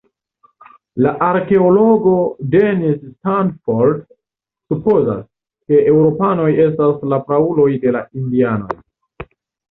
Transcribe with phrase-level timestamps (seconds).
[1.05, 2.13] La arkeologo
[2.55, 3.99] Dennis Stanford
[4.73, 5.19] supozas,
[5.73, 8.79] ke eŭropanoj estas la prauloj de la indianoj.